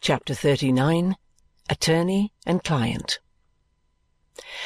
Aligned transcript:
CHAPTER 0.00 0.34
XXXIX 0.34 1.14
Attorney 1.70 2.32
and 2.44 2.62
Client 2.62 3.18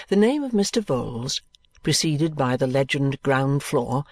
The 0.08 0.16
name 0.16 0.42
of 0.42 0.50
Mr. 0.50 0.82
Vholes, 0.82 1.40
preceded 1.84 2.34
by 2.36 2.56
the 2.56 2.66
legend 2.66 3.22
ground 3.22 3.62
floor, 3.62 4.04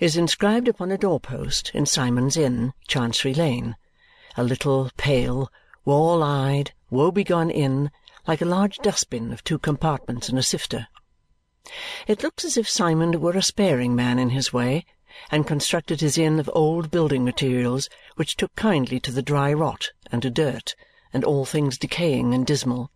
is 0.00 0.16
inscribed 0.16 0.66
upon 0.66 0.90
a 0.90 0.98
door 0.98 1.20
post 1.20 1.70
in 1.74 1.84
Symond's 1.86 2.36
Inn, 2.36 2.72
Chancery 2.88 3.34
Lane, 3.34 3.76
a 4.36 4.42
little, 4.42 4.90
pale, 4.96 5.48
wall 5.84 6.22
eyed, 6.24 6.72
woe 6.90 7.12
begone 7.12 7.50
inn 7.50 7.90
like 8.26 8.42
a 8.42 8.44
large 8.44 8.78
dustbin 8.78 9.32
of 9.32 9.44
two 9.44 9.58
compartments 9.58 10.28
and 10.28 10.38
a 10.38 10.42
sifter. 10.42 10.88
It 12.06 12.22
looks 12.22 12.44
as 12.44 12.56
if 12.56 12.68
Symond 12.68 13.20
were 13.20 13.36
a 13.36 13.42
sparing 13.42 13.94
man 13.94 14.18
in 14.18 14.30
his 14.30 14.52
way 14.52 14.84
and 15.30 15.46
constructed 15.46 16.00
his 16.00 16.16
inn 16.16 16.38
of 16.38 16.50
old 16.52 16.90
building 16.90 17.24
materials 17.24 17.88
which 18.16 18.36
took 18.36 18.54
kindly 18.54 19.00
to 19.00 19.10
the 19.10 19.22
dry 19.22 19.52
rot 19.52 19.90
and 20.12 20.22
to 20.22 20.30
dirt 20.30 20.74
and 21.12 21.24
all 21.24 21.44
things 21.44 21.78
decaying 21.78 22.34
and 22.34 22.46
dismal, 22.46 22.90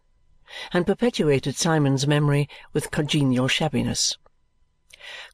and 0.73 0.87
perpetuated 0.87 1.55
Symond's 1.57 2.07
memory 2.07 2.49
with 2.73 2.91
congenial 2.91 3.49
shabbiness. 3.49 4.17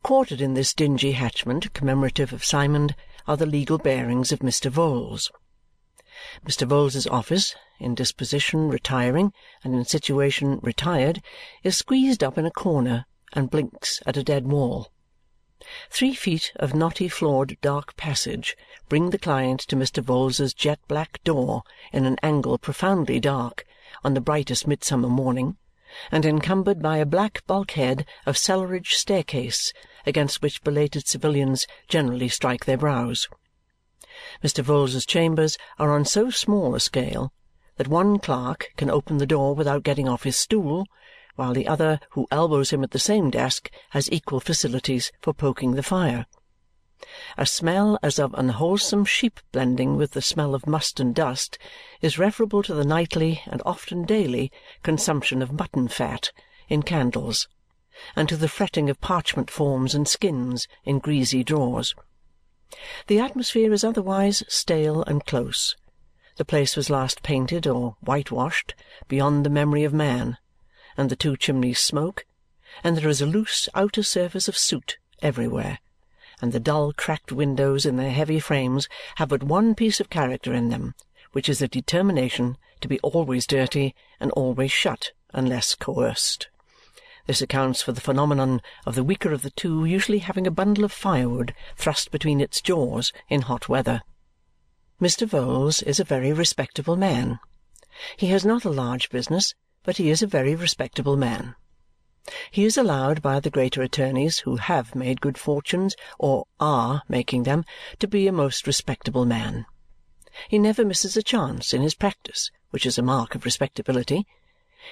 Quartered 0.03 0.41
in 0.41 0.55
this 0.55 0.73
dingy 0.73 1.13
hatchment 1.13 1.75
commemorative 1.75 2.33
of 2.33 2.43
Symond 2.43 2.95
are 3.27 3.37
the 3.37 3.45
legal 3.45 3.79
bearings 3.79 4.33
of 4.33 4.39
Mr. 4.39 4.71
Vholes. 4.71 5.31
Mr. 6.47 6.67
Vholes's 6.67 7.07
office, 7.07 7.55
in 7.79 7.95
disposition 7.95 8.69
retiring 8.69 9.33
and 9.63 9.75
in 9.75 9.85
situation 9.85 10.59
retired, 10.63 11.23
is 11.63 11.77
squeezed 11.77 12.25
up 12.25 12.39
in 12.39 12.47
a 12.47 12.51
corner 12.51 13.05
and 13.35 13.51
blinks 13.51 14.03
at 14.07 14.17
a 14.17 14.25
dead 14.25 14.47
wall. 14.47 14.91
Three 15.91 16.15
feet 16.15 16.53
of 16.55 16.73
knotty 16.73 17.09
floored 17.09 17.59
dark 17.61 17.97
passage 17.97 18.57
bring 18.89 19.11
the 19.11 19.19
client 19.19 19.59
to 19.63 19.75
Mr. 19.75 20.01
Vholes's 20.01 20.55
jet 20.55 20.79
black 20.87 21.21
door 21.25 21.65
in 21.93 22.07
an 22.07 22.17
angle 22.23 22.59
profoundly 22.59 23.19
dark 23.19 23.67
on 24.05 24.15
the 24.15 24.21
brightest 24.21 24.69
midsummer 24.69 25.09
morning 25.09 25.57
and 26.13 26.25
encumbered 26.25 26.81
by 26.81 26.99
a 26.99 27.05
black 27.05 27.45
bulkhead 27.49 28.07
of 28.25 28.39
cellarage 28.39 28.93
staircase 28.93 29.73
against 30.07 30.43
which 30.43 30.63
belated 30.63 31.09
civilians 31.09 31.67
generally 31.89 32.29
strike 32.29 32.65
their 32.65 32.79
brows. 32.79 33.27
Mr. 34.45 34.63
Vholes's 34.63 35.05
chambers 35.05 35.59
are 35.77 35.91
on 35.91 36.05
so 36.05 36.31
small 36.31 36.77
a 36.77 36.79
scale 36.79 37.33
that 37.79 37.89
one 37.89 38.21
clerk 38.21 38.69
can 38.77 38.89
open 38.89 39.19
the 39.19 39.27
door 39.27 39.57
without 39.57 39.83
getting 39.83 40.09
off 40.09 40.23
his 40.23 40.39
stool, 40.39 40.87
while 41.39 41.55
the 41.55 41.69
other 41.69 42.01
who 42.11 42.27
elbows 42.33 42.71
him 42.71 42.83
at 42.83 42.91
the 42.91 42.99
same 42.99 43.31
desk 43.31 43.71
has 43.91 44.11
equal 44.11 44.41
facilities 44.41 45.13
for 45.23 45.33
poking 45.33 45.77
the 45.77 45.85
fire. 45.85 46.27
A 47.37 47.47
smell 47.47 47.97
as 48.03 48.19
of 48.19 48.35
unwholesome 48.35 49.05
sheep 49.05 49.39
blending 49.53 49.97
with 49.97 50.11
the 50.15 50.21
smell 50.21 50.53
of 50.53 50.67
must 50.67 50.99
and 50.99 51.15
dust 51.15 51.57
is 52.01 52.19
referable 52.19 52.65
to 52.65 52.75
the 52.75 52.85
nightly 52.85 53.41
and 53.47 53.63
often 53.65 54.05
daily 54.05 54.51
consumption 54.83 55.41
of 55.41 55.53
mutton 55.53 55.87
fat 55.87 56.33
in 56.69 56.83
candles 56.83 57.47
and 58.17 58.29
to 58.29 58.37
the 58.37 58.49
fretting 58.49 58.91
of 58.91 59.01
parchment 59.01 59.49
forms 59.49 59.95
and 59.95 60.09
skins 60.09 60.67
in 60.83 60.99
greasy 60.99 61.45
drawers. 61.45 61.95
The 63.07 63.21
atmosphere 63.21 63.73
is 63.73 63.85
otherwise 63.85 64.43
stale 64.49 65.05
and 65.05 65.25
close. 65.25 65.77
The 66.35 66.45
place 66.45 66.75
was 66.75 66.91
last 66.91 67.23
painted 67.23 67.65
or 67.65 67.95
whitewashed 68.01 68.75
beyond 69.07 69.47
the 69.47 69.51
memory 69.51 69.85
of 69.85 69.95
man, 69.95 70.37
and 70.99 71.09
the 71.09 71.17
two 71.17 71.37
chimneys 71.37 71.79
smoke, 71.79 72.27
and 72.85 72.97
there 72.97 73.09
is 73.09 73.23
a 73.23 73.27
loose 73.27 73.69
outer 73.75 74.03
surface 74.03 74.49
of 74.49 74.59
soot 74.59 74.99
everywhere, 75.23 75.79
and 76.43 76.53
the 76.53 76.61
dull 76.61 76.93
cracked 76.93 77.33
windows 77.33 77.87
in 77.87 77.97
their 77.97 78.11
heavy 78.11 78.41
frames 78.41 78.89
have 79.15 79.31
but 79.31 79.43
one 79.43 79.75
piece 79.75 80.01
of 80.01 80.11
character 80.11 80.53
in 80.53 80.69
them, 80.69 80.95
which 81.33 81.49
is 81.49 81.63
a 81.63 81.69
determination 81.69 82.59
to 82.81 82.89
be 82.89 82.99
always 83.01 83.47
dirty 83.47 83.95
and 84.21 84.31
always 84.33 84.71
shut 84.71 85.13
unless 85.33 85.75
coerced. 85.75 86.49
This 87.27 87.43
accounts 87.43 87.83
for 87.83 87.93
the 87.93 88.01
phenomenon 88.01 88.63
of 88.87 88.95
the 88.95 89.05
weaker 89.05 89.33
of 89.33 89.43
the 89.43 89.51
two 89.51 89.85
usually 89.85 90.19
having 90.19 90.47
a 90.47 90.51
bundle 90.51 90.85
of 90.85 90.93
firewood 90.93 91.55
thrust 91.77 92.11
between 92.11 92.41
its 92.41 92.61
jaws 92.61 93.13
in 93.29 93.43
hot 93.43 93.69
weather. 93.69 94.03
Mr. 95.01 95.29
Vholes 95.29 95.83
is 95.83 96.01
a 96.01 96.05
very 96.05 96.33
respectable 96.33 96.97
man. 96.97 97.39
He 98.17 98.29
has 98.29 98.45
not 98.45 98.65
a 98.65 98.71
large 98.71 99.11
business, 99.11 99.55
but 99.89 99.97
he 99.97 100.11
is 100.11 100.23
a 100.23 100.27
very 100.27 100.55
respectable 100.55 101.17
man. 101.17 101.55
He 102.51 102.67
is 102.67 102.77
allowed 102.77 103.23
by 103.23 103.41
the 103.41 103.49
greater 103.49 103.81
attorneys 103.81 104.41
who 104.41 104.57
have 104.57 104.95
made 104.95 105.23
good 105.23 105.39
fortunes 105.39 105.97
or 106.19 106.45
are 106.61 107.05
making 107.09 107.45
them 107.45 107.65
to 107.99 108.07
be 108.07 108.27
a 108.27 108.33
most 108.33 108.67
respectable 108.67 109.25
man. 109.25 109.65
He 110.47 110.59
never 110.59 110.85
misses 110.85 111.17
a 111.17 111.23
chance 111.23 111.73
in 111.73 111.81
his 111.81 111.95
practice, 111.95 112.51
which 112.69 112.85
is 112.85 112.99
a 112.99 113.03
mark 113.03 113.35
of 113.35 113.47
respectability. 113.47 114.27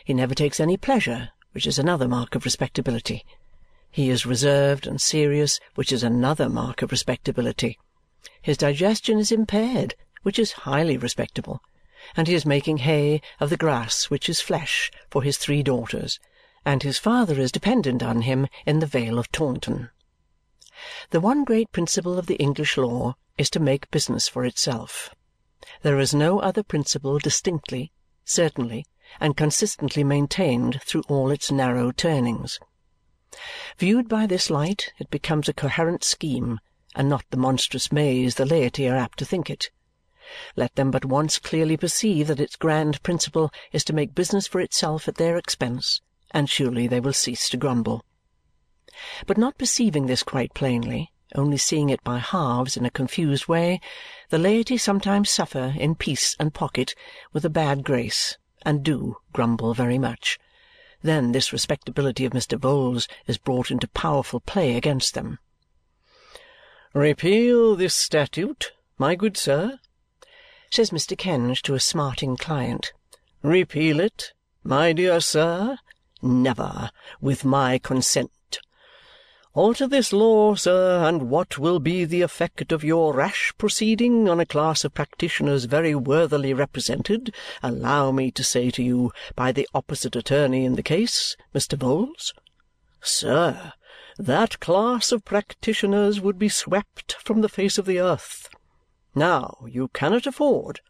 He 0.02 0.14
never 0.14 0.34
takes 0.34 0.60
any 0.60 0.78
pleasure 0.78 1.28
which 1.52 1.66
is 1.66 1.78
another 1.78 2.08
mark 2.08 2.34
of 2.34 2.46
respectability. 2.46 3.22
He 3.90 4.08
is 4.08 4.24
reserved 4.24 4.86
and 4.86 4.98
serious, 4.98 5.60
which 5.74 5.92
is 5.92 6.04
another 6.04 6.48
mark 6.48 6.80
of 6.80 6.90
respectability. 6.90 7.78
His 8.40 8.56
digestion 8.56 9.18
is 9.18 9.30
impaired, 9.30 9.94
which 10.22 10.38
is 10.38 10.64
highly 10.64 10.96
respectable. 10.96 11.60
And 12.14 12.28
he 12.28 12.34
is 12.34 12.44
making 12.44 12.78
hay 12.78 13.20
of 13.40 13.50
the 13.50 13.56
grass 13.56 14.10
which 14.10 14.28
is 14.28 14.40
flesh 14.40 14.90
for 15.10 15.22
his 15.22 15.38
three 15.38 15.62
daughters, 15.62 16.20
and 16.64 16.82
his 16.82 16.98
father 16.98 17.40
is 17.40 17.50
dependent 17.50 18.02
on 18.02 18.22
him 18.22 18.46
in 18.66 18.80
the 18.80 18.86
Vale 18.86 19.18
of 19.18 19.32
Taunton. 19.32 19.90
The 21.10 21.20
one 21.20 21.44
great 21.44 21.72
principle 21.72 22.18
of 22.18 22.26
the 22.26 22.36
English 22.36 22.76
law 22.76 23.16
is 23.38 23.50
to 23.50 23.60
make 23.60 23.90
business 23.90 24.28
for 24.28 24.44
itself. 24.44 25.14
There 25.82 25.98
is 25.98 26.14
no 26.14 26.38
other 26.40 26.62
principle 26.62 27.18
distinctly, 27.18 27.92
certainly, 28.24 28.84
and 29.20 29.36
consistently 29.36 30.04
maintained 30.04 30.82
through 30.82 31.02
all 31.08 31.30
its 31.30 31.50
narrow 31.50 31.92
turnings. 31.92 32.60
Viewed 33.78 34.08
by 34.08 34.26
this 34.26 34.50
light, 34.50 34.92
it 34.98 35.10
becomes 35.10 35.48
a 35.48 35.52
coherent 35.52 36.04
scheme 36.04 36.60
and 36.94 37.08
not 37.08 37.24
the 37.30 37.36
monstrous 37.36 37.92
maze 37.92 38.36
the 38.36 38.46
laity 38.46 38.88
are 38.88 38.96
apt 38.96 39.18
to 39.18 39.24
think 39.24 39.50
it. 39.50 39.70
Let 40.56 40.74
them 40.74 40.90
but 40.90 41.04
once 41.04 41.38
clearly 41.38 41.76
perceive 41.76 42.26
that 42.26 42.40
its 42.40 42.56
grand 42.56 43.02
principle 43.02 43.52
is 43.72 43.84
to 43.84 43.92
make 43.92 44.14
business 44.14 44.46
for 44.46 44.60
itself 44.60 45.06
at 45.06 45.16
their 45.16 45.36
expense, 45.36 46.00
and 46.32 46.50
surely 46.50 46.86
they 46.86 47.00
will 47.00 47.12
cease 47.12 47.48
to 47.50 47.56
grumble. 47.56 48.04
But 49.26 49.38
not 49.38 49.58
perceiving 49.58 50.06
this 50.06 50.22
quite 50.22 50.54
plainly, 50.54 51.12
only 51.34 51.58
seeing 51.58 51.90
it 51.90 52.02
by 52.02 52.18
halves 52.18 52.76
in 52.76 52.86
a 52.86 52.90
confused 52.90 53.46
way, 53.46 53.80
the 54.30 54.38
laity 54.38 54.78
sometimes 54.78 55.28
suffer 55.30 55.74
in 55.76 55.94
peace 55.94 56.34
and 56.38 56.54
pocket 56.54 56.94
with 57.32 57.44
a 57.44 57.50
bad 57.50 57.84
grace 57.84 58.36
and 58.62 58.82
do 58.82 59.18
grumble 59.32 59.74
very 59.74 59.98
much. 59.98 60.38
Then 61.02 61.32
this 61.32 61.52
respectability 61.52 62.24
of 62.24 62.32
Mr. 62.32 62.58
Vholes 62.58 63.06
is 63.26 63.38
brought 63.38 63.70
into 63.70 63.86
powerful 63.86 64.40
play 64.40 64.76
against 64.76 65.14
them. 65.14 65.38
"Repeal 66.94 67.76
this 67.76 67.94
statute, 67.94 68.72
my 68.98 69.14
good 69.14 69.36
sir," 69.36 69.78
says 70.76 70.90
Mr. 70.90 71.16
Kenge 71.16 71.62
to 71.62 71.72
a 71.72 71.80
smarting 71.80 72.36
client. 72.36 72.92
"Repeal 73.40 73.98
it, 73.98 74.32
my 74.62 74.92
dear 74.92 75.22
sir. 75.22 75.78
Never, 76.20 76.90
with 77.18 77.46
my 77.46 77.78
consent. 77.78 78.58
Alter 79.54 79.86
this 79.86 80.12
law, 80.12 80.54
sir, 80.54 81.02
and 81.08 81.30
what 81.30 81.56
will 81.56 81.78
be 81.78 82.04
the 82.04 82.20
effect 82.20 82.72
of 82.72 82.84
your 82.84 83.14
rash 83.14 83.54
proceeding 83.56 84.28
on 84.28 84.38
a 84.38 84.44
class 84.44 84.84
of 84.84 84.92
practitioners 84.92 85.64
very 85.64 85.94
worthily 85.94 86.52
represented, 86.52 87.34
allow 87.62 88.10
me 88.10 88.30
to 88.32 88.44
say 88.44 88.70
to 88.72 88.82
you, 88.82 89.12
by 89.34 89.52
the 89.52 89.66
opposite 89.72 90.14
attorney 90.14 90.66
in 90.66 90.74
the 90.74 90.82
case, 90.82 91.38
Mr. 91.54 91.78
Vholes? 91.78 92.34
Sir, 93.00 93.72
that 94.18 94.60
class 94.60 95.10
of 95.10 95.24
practitioners 95.24 96.20
would 96.20 96.38
be 96.38 96.50
swept 96.50 97.14
from 97.14 97.40
the 97.40 97.48
face 97.48 97.78
of 97.78 97.86
the 97.86 97.98
earth. 97.98 98.50
Now, 99.18 99.64
you 99.66 99.88
cannot 99.88 100.26
afford, 100.26 100.82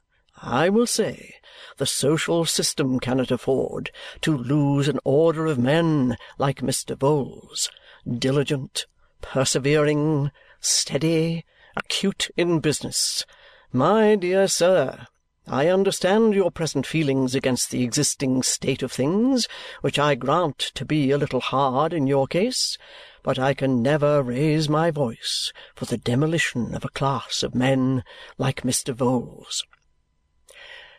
I 0.42 0.68
will 0.68 0.88
say, 0.88 1.36
the 1.76 1.86
social 1.86 2.44
system 2.44 2.98
cannot 2.98 3.30
afford, 3.30 3.92
to 4.22 4.36
lose 4.36 4.88
an 4.88 4.98
order 5.04 5.46
of 5.46 5.60
men 5.60 6.16
like 6.36 6.60
Mr. 6.60 6.96
Vholes 6.96 7.70
diligent, 8.18 8.86
persevering, 9.20 10.32
steady, 10.60 11.44
acute 11.76 12.28
in 12.36 12.58
business. 12.58 13.24
My 13.72 14.16
dear 14.16 14.48
sir, 14.48 15.06
I 15.46 15.68
understand 15.68 16.34
your 16.34 16.50
present 16.50 16.86
feelings 16.86 17.34
against 17.34 17.70
the 17.70 17.84
existing 17.84 18.42
state 18.42 18.82
of 18.82 18.90
things, 18.90 19.46
which 19.80 19.98
I 19.98 20.14
grant 20.14 20.58
to 20.74 20.84
be 20.84 21.10
a 21.10 21.18
little 21.18 21.40
hard 21.40 21.92
in 21.92 22.06
your 22.06 22.26
case, 22.26 22.76
but 23.22 23.38
I 23.38 23.54
can 23.54 23.82
never 23.82 24.22
raise 24.22 24.68
my 24.68 24.90
voice 24.90 25.52
for 25.74 25.84
the 25.84 25.98
demolition 25.98 26.74
of 26.74 26.84
a 26.84 26.88
class 26.88 27.42
of 27.42 27.54
men 27.54 28.02
like 28.38 28.62
Mr. 28.62 28.92
Vholes. 28.92 29.62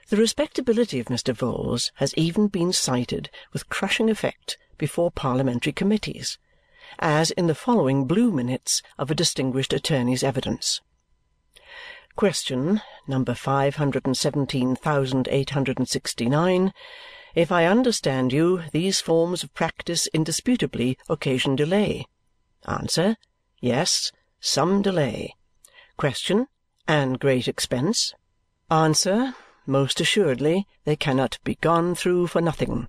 The 0.10 0.18
respectability 0.18 1.00
of 1.00 1.08
Mr. 1.08 1.34
Vholes 1.34 1.92
has 1.96 2.14
even 2.16 2.48
been 2.48 2.72
cited 2.72 3.30
with 3.52 3.70
crushing 3.70 4.10
effect 4.10 4.58
before 4.78 5.12
parliamentary 5.12 5.74
committees 5.74 6.38
as 7.00 7.32
in 7.32 7.48
the 7.48 7.56
following 7.56 8.06
blue 8.06 8.32
minutes 8.32 8.82
of 8.98 9.12
a 9.12 9.16
distinguished 9.16 9.74
attorney's 9.74 10.24
evidence. 10.24 10.82
Question 12.18 12.82
number 13.08 13.36
five 13.36 13.76
hundred 13.76 14.08
and 14.08 14.18
seventeen 14.18 14.76
thousand 14.76 15.28
eight 15.30 15.52
hundred 15.52 15.78
and 15.78 15.88
sixty-nine. 15.88 16.74
If 17.36 17.52
I 17.52 17.66
understand 17.66 18.34
you, 18.34 18.64
these 18.72 19.00
forms 19.00 19.44
of 19.44 19.54
practice 19.54 20.08
indisputably 20.16 20.98
occasion 21.08 21.56
delay. 21.56 22.08
Answer. 22.68 23.18
Yes, 23.62 24.12
some 24.40 24.82
delay. 24.82 25.36
Question. 25.96 26.48
And 26.88 27.20
great 27.20 27.48
expense. 27.48 28.16
Answer. 28.72 29.36
Most 29.68 30.02
assuredly 30.02 30.66
they 30.86 30.96
cannot 30.96 31.38
be 31.44 31.54
gone 31.62 31.94
through 31.94 32.26
for 32.26 32.42
nothing. 32.42 32.88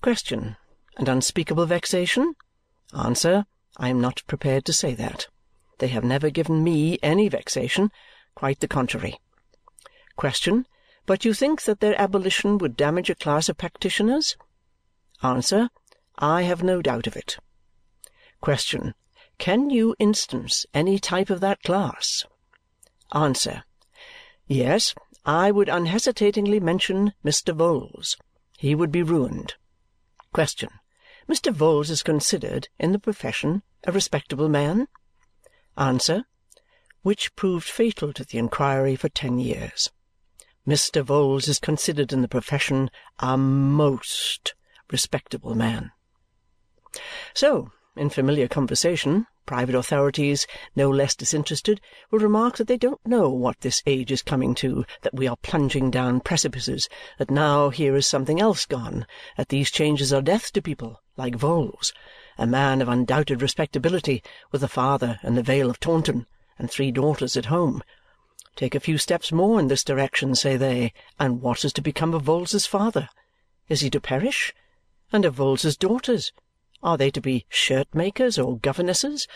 Question. 0.00 0.56
And 0.96 1.08
unspeakable 1.08 1.66
vexation? 1.66 2.36
Answer. 2.96 3.46
I 3.76 3.88
am 3.88 4.00
not 4.00 4.22
prepared 4.28 4.64
to 4.66 4.72
say 4.72 4.94
that. 4.94 5.26
They 5.78 5.88
have 5.88 6.04
never 6.04 6.30
given 6.30 6.62
me 6.62 7.00
any 7.02 7.28
vexation. 7.28 7.90
Quite 8.36 8.60
the 8.60 8.68
contrary. 8.68 9.18
Question. 10.14 10.66
But 11.06 11.24
you 11.24 11.32
think 11.34 11.62
that 11.62 11.80
their 11.80 12.00
abolition 12.00 12.58
would 12.58 12.76
damage 12.76 13.10
a 13.10 13.14
class 13.14 13.48
of 13.48 13.56
practitioners? 13.56 14.36
Answer. 15.22 15.70
I 16.18 16.42
have 16.42 16.62
no 16.62 16.82
doubt 16.82 17.06
of 17.06 17.16
it. 17.16 17.38
Question. 18.40 18.94
Can 19.38 19.70
you 19.70 19.96
instance 19.98 20.66
any 20.74 20.98
type 20.98 21.30
of 21.30 21.40
that 21.40 21.62
class? 21.62 22.24
Answer. 23.12 23.64
Yes, 24.46 24.94
I 25.24 25.50
would 25.50 25.68
unhesitatingly 25.68 26.60
mention 26.60 27.14
Mr. 27.24 27.56
Vholes. 27.56 28.16
He 28.58 28.74
would 28.74 28.92
be 28.92 29.02
ruined. 29.02 29.54
Question. 30.32 30.68
Mr. 31.28 31.52
Vholes 31.54 31.90
is 31.90 32.02
considered, 32.02 32.68
in 32.78 32.92
the 32.92 32.98
profession, 32.98 33.62
a 33.84 33.92
respectable 33.92 34.48
man? 34.48 34.88
Answer. 35.76 36.24
Which 37.06 37.36
proved 37.36 37.68
fatal 37.68 38.12
to 38.14 38.24
the 38.24 38.36
inquiry 38.36 38.96
for 38.96 39.08
ten 39.08 39.38
years. 39.38 39.92
Mr. 40.66 41.04
Vholes 41.04 41.46
is 41.46 41.60
considered 41.60 42.12
in 42.12 42.20
the 42.20 42.26
profession 42.26 42.90
a 43.20 43.38
most 43.38 44.56
respectable 44.90 45.54
man. 45.54 45.92
So, 47.32 47.70
in 47.94 48.10
familiar 48.10 48.48
conversation, 48.48 49.28
private 49.46 49.76
authorities, 49.76 50.48
no 50.74 50.90
less 50.90 51.14
disinterested, 51.14 51.80
will 52.10 52.18
remark 52.18 52.56
that 52.56 52.66
they 52.66 52.76
don't 52.76 53.06
know 53.06 53.28
what 53.30 53.60
this 53.60 53.84
age 53.86 54.10
is 54.10 54.22
coming 54.22 54.52
to, 54.56 54.84
that 55.02 55.14
we 55.14 55.28
are 55.28 55.36
plunging 55.36 55.92
down 55.92 56.18
precipices, 56.18 56.88
that 57.18 57.30
now 57.30 57.70
here 57.70 57.94
is 57.94 58.08
something 58.08 58.40
else 58.40 58.66
gone, 58.66 59.06
that 59.36 59.50
these 59.50 59.70
changes 59.70 60.12
are 60.12 60.20
death 60.20 60.52
to 60.54 60.60
people, 60.60 61.00
like 61.16 61.38
Vholes, 61.38 61.92
a 62.36 62.48
man 62.48 62.82
of 62.82 62.88
undoubted 62.88 63.42
respectability, 63.42 64.24
with 64.50 64.64
a 64.64 64.66
father 64.66 65.20
in 65.22 65.36
the 65.36 65.42
Vale 65.44 65.70
of 65.70 65.78
Taunton 65.78 66.26
and 66.58 66.70
three 66.70 66.90
daughters 66.90 67.36
at 67.36 67.46
home. 67.46 67.82
Take 68.56 68.74
a 68.74 68.80
few 68.80 68.98
steps 68.98 69.32
more 69.32 69.60
in 69.60 69.68
this 69.68 69.84
direction, 69.84 70.34
say 70.34 70.56
they, 70.56 70.92
and 71.18 71.42
what 71.42 71.64
is 71.64 71.72
to 71.74 71.82
become 71.82 72.14
of 72.14 72.24
Vholes's 72.24 72.66
father? 72.66 73.08
Is 73.68 73.80
he 73.80 73.90
to 73.90 74.00
perish? 74.00 74.54
And 75.12 75.24
of 75.24 75.36
Vholes's 75.36 75.76
daughters? 75.76 76.32
Are 76.82 76.96
they 76.96 77.10
to 77.10 77.20
be 77.20 77.46
shirt-makers 77.48 78.38
or 78.38 78.58
governesses? 78.58 79.28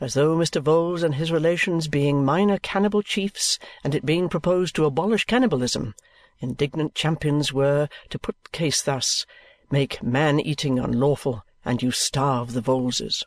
As 0.00 0.14
though 0.14 0.36
Mr. 0.36 0.62
Vholes 0.62 1.02
and 1.02 1.14
his 1.14 1.30
relations 1.30 1.88
being 1.88 2.24
minor 2.24 2.58
cannibal 2.58 3.02
chiefs 3.02 3.58
and 3.82 3.94
it 3.94 4.06
being 4.06 4.28
proposed 4.28 4.74
to 4.76 4.86
abolish 4.86 5.24
cannibalism, 5.24 5.94
indignant 6.40 6.94
champions 6.94 7.52
were, 7.52 7.88
to 8.10 8.18
put 8.18 8.36
the 8.44 8.50
case 8.50 8.82
thus, 8.82 9.26
make 9.70 10.02
man-eating 10.02 10.78
unlawful 10.78 11.44
and 11.64 11.82
you 11.82 11.90
starve 11.90 12.52
the 12.52 12.62
Vholeses. 12.62 13.24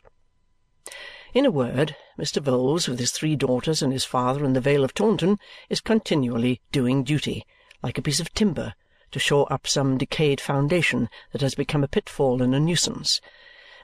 In 1.34 1.44
a 1.44 1.50
word, 1.50 1.94
Mr. 2.18 2.42
Vholes, 2.42 2.88
with 2.88 2.98
his 2.98 3.10
three 3.10 3.36
daughters 3.36 3.82
and 3.82 3.92
his 3.92 4.04
father 4.04 4.44
in 4.44 4.54
the 4.54 4.60
Vale 4.60 4.84
of 4.84 4.94
Taunton, 4.94 5.38
is 5.68 5.80
continually 5.80 6.60
doing 6.72 7.04
duty, 7.04 7.46
like 7.82 7.98
a 7.98 8.02
piece 8.02 8.20
of 8.20 8.32
timber, 8.34 8.74
to 9.10 9.18
shore 9.18 9.52
up 9.52 9.66
some 9.66 9.98
decayed 9.98 10.40
foundation 10.40 11.08
that 11.32 11.42
has 11.42 11.54
become 11.54 11.84
a 11.84 11.88
pitfall 11.88 12.42
and 12.42 12.54
a 12.54 12.60
nuisance 12.60 13.20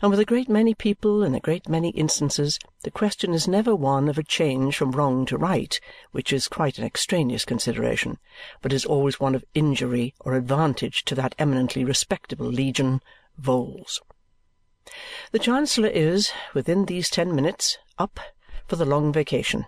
and 0.05 0.11
with 0.11 0.21
a 0.21 0.25
great 0.27 0.51
many 0.51 0.75
people 0.75 1.23
in 1.23 1.35
a 1.35 1.41
great 1.41 1.67
many 1.67 1.89
instances 1.91 2.59
the 2.83 2.91
question 2.91 3.33
is 3.33 3.49
never 3.49 3.75
one 3.75 4.07
of 4.07 4.19
a 4.19 4.23
change 4.23 4.77
from 4.77 4.91
wrong 4.91 5.25
to 5.25 5.39
right, 5.39 5.81
which 6.11 6.31
is 6.31 6.47
quite 6.47 6.77
an 6.79 6.85
extraneous 6.85 7.47
consideration, 7.47 8.19
but 8.61 8.71
is 8.71 8.85
always 8.85 9.19
one 9.19 9.35
of 9.35 9.45
injury 9.55 10.13
or 10.21 10.35
advantage 10.35 11.05
to 11.05 11.15
that 11.15 11.35
eminently 11.39 11.85
respectable 11.85 12.45
legion, 12.45 13.01
Vholes. 13.41 14.01
The 15.33 15.39
Chancellor 15.39 15.89
is, 15.89 16.31
within 16.53 16.85
these 16.85 17.09
ten 17.09 17.35
minutes, 17.35 17.79
up 17.99 18.21
for 18.67 18.77
the 18.77 18.85
long 18.85 19.15
vacation. 19.15 19.65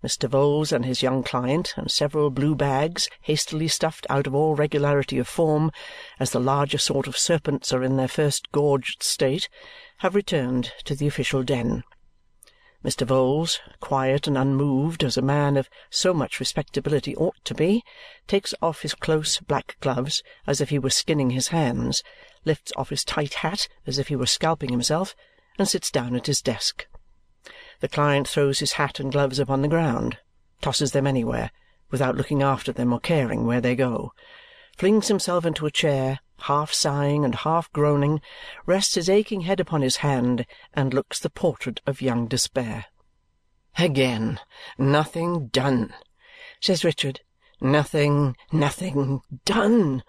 Mr. 0.00 0.30
Vholes 0.30 0.70
and 0.70 0.84
his 0.84 1.02
young 1.02 1.24
client 1.24 1.74
and 1.76 1.90
several 1.90 2.30
blue 2.30 2.54
bags, 2.54 3.08
hastily 3.22 3.66
stuffed 3.66 4.06
out 4.08 4.28
of 4.28 4.34
all 4.36 4.54
regularity 4.54 5.18
of 5.18 5.26
form, 5.26 5.72
as 6.20 6.30
the 6.30 6.38
larger 6.38 6.78
sort 6.78 7.08
of 7.08 7.18
serpents 7.18 7.72
are 7.72 7.82
in 7.82 7.96
their 7.96 8.06
first 8.06 8.52
gorged 8.52 9.02
state, 9.02 9.48
have 9.98 10.14
returned 10.14 10.72
to 10.84 10.94
the 10.94 11.08
official 11.08 11.42
den. 11.42 11.82
Mr. 12.84 13.04
Vholes, 13.04 13.58
quiet 13.80 14.28
and 14.28 14.38
unmoved 14.38 15.02
as 15.02 15.16
a 15.16 15.22
man 15.22 15.56
of 15.56 15.68
so 15.90 16.14
much 16.14 16.38
respectability 16.38 17.16
ought 17.16 17.44
to 17.44 17.52
be, 17.52 17.82
takes 18.28 18.54
off 18.62 18.82
his 18.82 18.94
close 18.94 19.40
black 19.40 19.76
gloves 19.80 20.22
as 20.46 20.60
if 20.60 20.70
he 20.70 20.78
were 20.78 20.90
skinning 20.90 21.30
his 21.30 21.48
hands, 21.48 22.04
lifts 22.48 22.72
off 22.76 22.88
his 22.88 23.04
tight 23.04 23.34
hat 23.34 23.68
as 23.86 23.98
if 23.98 24.08
he 24.08 24.16
were 24.16 24.26
scalping 24.26 24.70
himself, 24.70 25.14
and 25.58 25.68
sits 25.68 25.90
down 25.90 26.16
at 26.16 26.26
his 26.26 26.42
desk. 26.42 26.86
The 27.80 27.88
client 27.88 28.26
throws 28.26 28.58
his 28.58 28.72
hat 28.72 28.98
and 28.98 29.12
gloves 29.12 29.38
upon 29.38 29.62
the 29.62 29.68
ground, 29.68 30.18
tosses 30.60 30.90
them 30.90 31.06
anywhere, 31.06 31.52
without 31.90 32.16
looking 32.16 32.42
after 32.42 32.72
them 32.72 32.92
or 32.92 32.98
caring 32.98 33.46
where 33.46 33.60
they 33.60 33.76
go, 33.76 34.12
flings 34.76 35.08
himself 35.08 35.44
into 35.44 35.66
a 35.66 35.70
chair, 35.70 36.20
half 36.42 36.72
sighing 36.72 37.24
and 37.24 37.34
half 37.34 37.70
groaning, 37.72 38.20
rests 38.66 38.94
his 38.94 39.08
aching 39.08 39.42
head 39.42 39.60
upon 39.60 39.82
his 39.82 39.98
hand, 39.98 40.46
and 40.74 40.94
looks 40.94 41.20
the 41.20 41.30
portrait 41.30 41.80
of 41.86 42.00
young 42.02 42.26
despair. 42.26 42.86
"Again 43.76 44.40
nothing 44.76 45.48
done!" 45.48 45.94
says 46.60 46.84
Richard. 46.84 47.20
"Nothing, 47.60 48.36
nothing 48.50 49.20
done!" 49.44 50.02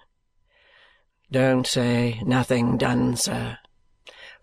"Don't 1.32 1.68
say 1.68 2.22
nothing 2.26 2.76
done, 2.78 3.16
sir," 3.16 3.60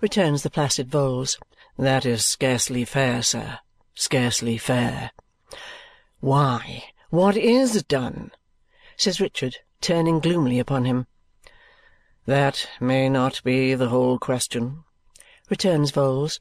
returns 0.01 0.45
the 0.45 0.51
placid 0.51 0.89
Vholes. 0.89 1.37
That 1.77 2.07
is 2.07 2.25
scarcely 2.25 2.85
fair, 2.85 3.25
sir, 3.25 3.59
scarcely 3.95 4.57
fair." 4.57 5.11
"Why, 6.21 6.85
what 7.11 7.37
IS 7.37 7.83
done?" 7.83 8.31
says 8.97 9.21
Richard, 9.21 9.57
turning 9.81 10.21
gloomily 10.21 10.61
upon 10.61 10.85
him. 10.85 11.09
"That 12.25 12.69
may 12.81 13.09
not 13.09 13.43
be 13.43 13.75
the 13.75 13.89
whole 13.89 14.21
question," 14.21 14.85
returns 15.51 15.91
Vholes. 15.91 16.39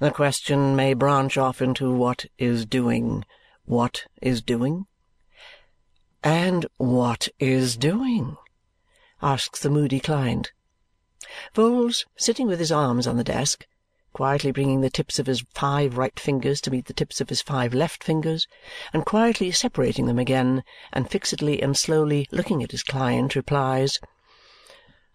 "The 0.00 0.10
question 0.10 0.74
may 0.74 0.94
branch 0.94 1.38
off 1.38 1.62
into 1.62 1.94
what 1.94 2.26
is 2.36 2.66
doing. 2.66 3.24
What 3.64 4.06
is 4.20 4.42
doing?" 4.42 4.86
"And 6.24 6.66
what 6.78 7.28
is 7.38 7.76
doing?" 7.76 8.36
Asks 9.24 9.58
the 9.58 9.70
moody 9.70 9.98
client. 9.98 10.52
Vholes, 11.54 12.04
sitting 12.16 12.46
with 12.46 12.60
his 12.60 12.70
arms 12.70 13.08
on 13.08 13.16
the 13.16 13.24
desk 13.24 13.66
quietly 14.14 14.52
bringing 14.52 14.80
the 14.80 14.88
tips 14.88 15.18
of 15.18 15.26
his 15.26 15.44
five 15.54 15.98
right 15.98 16.20
fingers 16.20 16.60
to 16.60 16.70
meet 16.70 16.86
the 16.86 16.92
tips 16.92 17.20
of 17.20 17.28
his 17.28 17.42
five 17.42 17.74
left 17.74 18.04
fingers, 18.04 18.46
and 18.92 19.04
quietly 19.04 19.50
separating 19.50 20.06
them 20.06 20.20
again, 20.20 20.62
and 20.92 21.10
fixedly 21.10 21.60
and 21.60 21.76
slowly 21.76 22.28
looking 22.30 22.62
at 22.62 22.70
his 22.70 22.84
client, 22.84 23.34
replies, 23.34 23.98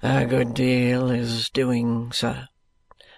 "A 0.03 0.25
good 0.25 0.53
deal 0.53 1.09
is 1.09 1.49
doing, 1.49 2.11
sir. 2.11 2.49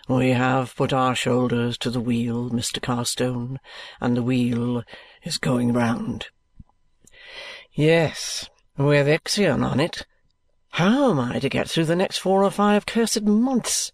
We 0.07 0.29
have 0.29 0.75
put 0.75 0.93
our 0.93 1.15
shoulders 1.15 1.79
to 1.79 1.89
the 1.89 1.99
wheel, 1.99 2.51
Mr. 2.51 2.79
Carstone, 2.79 3.57
and 3.99 4.15
the 4.15 4.23
wheel 4.23 4.83
is 5.23 5.39
going 5.39 5.73
round." 5.73 6.27
"Yes, 7.73 8.51
with 8.77 9.07
Ixion 9.07 9.65
on 9.65 9.79
it. 9.79 10.05
How 10.75 11.11
am 11.11 11.19
I 11.19 11.39
to 11.39 11.49
get 11.49 11.69
through 11.69 11.85
the 11.85 11.97
next 11.97 12.19
four 12.19 12.45
or 12.45 12.49
five 12.49 12.85
cursed 12.85 13.23
months?" 13.23 13.91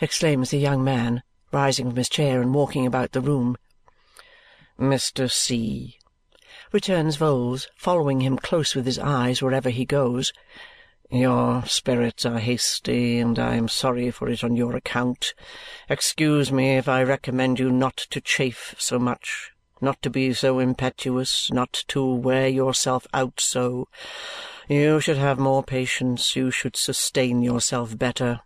exclaims 0.00 0.50
the 0.50 0.58
young 0.58 0.84
man, 0.84 1.24
rising 1.50 1.88
from 1.88 1.96
his 1.96 2.08
chair 2.08 2.40
and 2.40 2.54
walking 2.54 2.86
about 2.86 3.10
the 3.10 3.20
room. 3.20 3.56
"Mr. 4.78 5.28
C.," 5.28 5.98
returns 6.70 7.16
Vholes, 7.16 7.66
following 7.74 8.20
him 8.20 8.38
close 8.38 8.76
with 8.76 8.86
his 8.86 9.00
eyes 9.00 9.42
wherever 9.42 9.68
he 9.68 9.84
goes, 9.84 10.32
"your 11.10 11.66
spirits 11.66 12.24
are 12.24 12.38
hasty, 12.38 13.18
and 13.18 13.36
I 13.36 13.56
am 13.56 13.66
sorry 13.66 14.12
for 14.12 14.28
it 14.28 14.44
on 14.44 14.54
your 14.54 14.76
account. 14.76 15.34
Excuse 15.88 16.52
me 16.52 16.76
if 16.76 16.88
I 16.88 17.02
recommend 17.02 17.58
you 17.58 17.68
not 17.68 17.96
to 18.10 18.20
chafe 18.20 18.76
so 18.78 19.00
much, 19.00 19.50
not 19.80 20.00
to 20.02 20.10
be 20.10 20.32
so 20.34 20.60
impetuous, 20.60 21.50
not 21.50 21.72
to 21.88 22.04
wear 22.04 22.46
yourself 22.46 23.08
out 23.12 23.40
so. 23.40 23.88
You 24.70 25.00
should 25.00 25.16
have 25.16 25.40
more 25.40 25.64
patience, 25.64 26.36
you 26.36 26.52
should 26.52 26.76
sustain 26.76 27.42
yourself 27.42 27.98
better. 27.98 28.38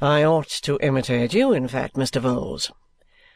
I 0.00 0.22
ought 0.22 0.46
to 0.62 0.78
imitate 0.80 1.34
you, 1.34 1.52
in 1.52 1.66
fact, 1.66 1.96
Mr. 1.96 2.22
Vholes," 2.22 2.70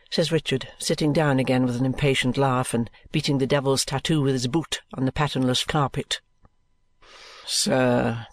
says 0.09 0.31
Richard, 0.31 0.69
sitting 0.79 1.13
down 1.13 1.41
again 1.41 1.67
with 1.67 1.75
an 1.75 1.85
impatient 1.85 2.37
laugh 2.37 2.75
and 2.75 2.89
beating 3.11 3.39
the 3.39 3.47
devil's 3.49 3.85
tattoo 3.85 4.23
with 4.23 4.35
his 4.35 4.47
boot 4.47 4.83
on 4.95 5.05
the 5.05 5.11
patternless 5.11 5.65
carpet. 5.65 6.21
"Sir," 7.45 8.29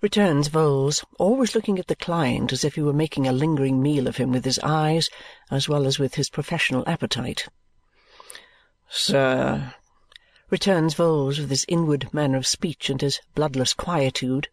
returns 0.00 0.48
Vholes, 0.48 1.04
always 1.18 1.56
looking 1.56 1.80
at 1.80 1.88
the 1.88 1.96
client 1.96 2.52
as 2.52 2.62
if 2.62 2.76
he 2.76 2.82
were 2.82 2.92
making 2.92 3.26
a 3.26 3.32
lingering 3.32 3.82
meal 3.82 4.06
of 4.06 4.18
him 4.18 4.30
with 4.30 4.44
his 4.44 4.60
eyes 4.60 5.10
as 5.50 5.68
well 5.68 5.88
as 5.88 5.98
with 5.98 6.14
his 6.14 6.30
professional 6.30 6.84
appetite. 6.88 7.48
"Sir," 8.88 9.74
returns 10.50 10.94
Vholes 10.94 11.38
with 11.38 11.50
his 11.50 11.64
inward 11.68 12.12
manner 12.12 12.38
of 12.38 12.46
speech 12.46 12.88
and 12.90 13.00
his 13.00 13.20
bloodless 13.34 13.74
quietude. 13.74 14.48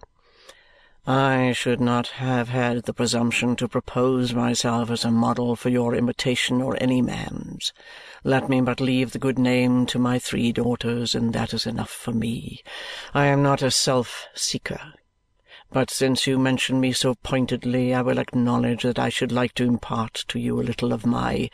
I 1.07 1.51
should 1.51 1.79
not 1.79 2.07
have 2.07 2.49
had 2.49 2.83
the 2.83 2.93
presumption 2.93 3.55
to 3.57 3.67
propose 3.67 4.33
myself 4.33 4.89
as 4.89 5.05
a 5.05 5.11
model 5.11 5.55
for 5.55 5.69
your 5.69 5.93
imitation 5.93 6.61
or 6.61 6.75
any 6.81 7.01
man's. 7.01 7.73
Let 8.23 8.49
me 8.49 8.59
but 8.61 8.81
leave 8.81 9.11
the 9.11 9.19
good 9.19 9.37
name 9.37 9.85
to 9.85 9.99
my 9.99 10.17
three 10.17 10.51
daughters, 10.51 11.13
and 11.13 11.31
that 11.33 11.53
is 11.53 11.67
enough 11.67 11.91
for 11.91 12.11
me. 12.11 12.63
I 13.13 13.27
am 13.27 13.43
not 13.43 13.61
a 13.61 13.69
self-seeker. 13.69 14.93
But 15.71 15.91
since 15.91 16.25
you 16.25 16.39
mention 16.39 16.79
me 16.79 16.91
so 16.91 17.15
pointedly, 17.15 17.93
I 17.93 18.01
will 18.01 18.17
acknowledge 18.17 18.81
that 18.81 18.97
I 18.97 19.09
should 19.09 19.31
like 19.31 19.53
to 19.55 19.63
impart 19.63 20.25
to 20.29 20.39
you 20.39 20.59
a 20.59 20.63
little 20.63 20.91
of 20.91 21.05
my 21.05 21.49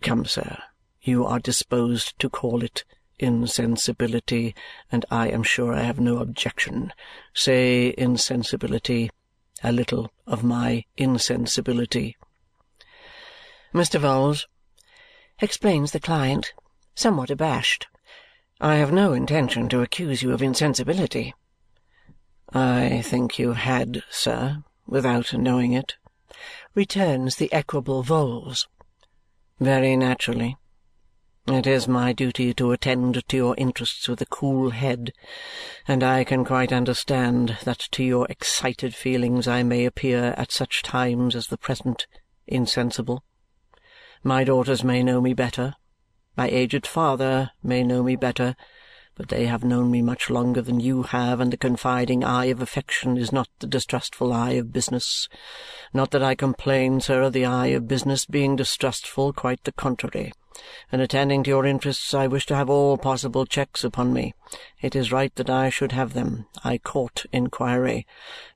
come, 0.00 0.24
sir, 0.24 0.56
you 1.02 1.26
are 1.26 1.38
disposed 1.38 2.18
to 2.18 2.30
call 2.30 2.62
it 2.62 2.84
insensibility, 3.18 4.54
and 4.90 5.04
I 5.10 5.28
am 5.28 5.42
sure 5.42 5.72
I 5.72 5.82
have 5.82 6.00
no 6.00 6.18
objection. 6.18 6.92
Say 7.32 7.94
insensibility, 7.96 9.10
a 9.62 9.72
little 9.72 10.10
of 10.26 10.42
my 10.42 10.84
insensibility." 10.96 12.16
Mr. 13.72 14.00
Vholes, 14.00 14.46
explains 15.40 15.92
the 15.92 16.00
client, 16.00 16.52
somewhat 16.94 17.30
abashed, 17.30 17.86
I 18.60 18.76
have 18.76 18.92
no 18.92 19.12
intention 19.12 19.68
to 19.70 19.82
accuse 19.82 20.22
you 20.22 20.32
of 20.32 20.40
insensibility. 20.40 21.34
I 22.52 23.02
think 23.02 23.38
you 23.38 23.54
had, 23.54 24.02
sir, 24.10 24.62
without 24.86 25.34
knowing 25.34 25.72
it, 25.72 25.96
returns 26.74 27.36
the 27.36 27.52
equable 27.52 28.04
Vholes. 28.04 28.66
Very 29.58 29.96
naturally. 29.96 30.56
It 31.46 31.66
is 31.66 31.86
my 31.86 32.14
duty 32.14 32.54
to 32.54 32.72
attend 32.72 33.28
to 33.28 33.36
your 33.36 33.54
interests 33.58 34.08
with 34.08 34.22
a 34.22 34.26
cool 34.26 34.70
head, 34.70 35.12
and 35.86 36.02
I 36.02 36.24
can 36.24 36.42
quite 36.42 36.72
understand 36.72 37.58
that 37.64 37.80
to 37.90 38.02
your 38.02 38.26
excited 38.30 38.94
feelings 38.94 39.46
I 39.46 39.62
may 39.62 39.84
appear 39.84 40.34
at 40.38 40.50
such 40.50 40.82
times 40.82 41.36
as 41.36 41.48
the 41.48 41.58
present 41.58 42.06
insensible. 42.46 43.24
My 44.22 44.42
daughters 44.42 44.82
may 44.82 45.02
know 45.02 45.20
me 45.20 45.34
better, 45.34 45.74
my 46.34 46.48
aged 46.48 46.86
father 46.86 47.50
may 47.62 47.84
know 47.84 48.02
me 48.02 48.16
better, 48.16 48.56
but 49.16 49.28
they 49.28 49.46
have 49.46 49.62
known 49.62 49.90
me 49.90 50.02
much 50.02 50.28
longer 50.28 50.60
than 50.60 50.80
you 50.80 51.04
have, 51.04 51.40
and 51.40 51.52
the 51.52 51.56
confiding 51.56 52.24
eye 52.24 52.46
of 52.46 52.60
affection 52.60 53.16
is 53.16 53.32
not 53.32 53.48
the 53.60 53.66
distrustful 53.66 54.32
eye 54.32 54.52
of 54.52 54.72
business. 54.72 55.28
Not 55.92 56.10
that 56.10 56.22
I 56.22 56.34
complain, 56.34 57.00
sir, 57.00 57.22
of 57.22 57.32
the 57.32 57.44
eye 57.44 57.68
of 57.68 57.86
business 57.86 58.26
being 58.26 58.56
distrustful, 58.56 59.32
quite 59.32 59.62
the 59.64 59.72
contrary. 59.72 60.32
In 60.92 61.00
attending 61.00 61.42
to 61.42 61.50
your 61.50 61.66
interests, 61.66 62.14
I 62.14 62.28
wish 62.28 62.46
to 62.46 62.54
have 62.54 62.70
all 62.70 62.96
possible 62.96 63.44
checks 63.44 63.82
upon 63.82 64.12
me. 64.12 64.34
It 64.80 64.94
is 64.94 65.10
right 65.10 65.34
that 65.34 65.50
I 65.50 65.68
should 65.68 65.92
have 65.92 66.14
them. 66.14 66.46
I 66.62 66.78
court 66.78 67.26
inquiry. 67.32 68.06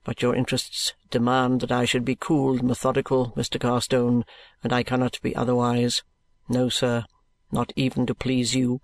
But 0.04 0.22
your 0.22 0.34
interests 0.34 0.94
demand 1.10 1.60
that 1.60 1.72
I 1.72 1.84
should 1.84 2.04
be 2.04 2.14
cool 2.14 2.58
and 2.58 2.68
methodical, 2.68 3.32
Mr. 3.36 3.60
Carstone, 3.60 4.24
and 4.62 4.72
I 4.72 4.84
cannot 4.84 5.20
be 5.22 5.34
otherwise. 5.34 6.04
No, 6.48 6.68
sir, 6.68 7.04
not 7.50 7.72
even 7.74 8.06
to 8.06 8.14
please 8.14 8.54
you. 8.54 8.80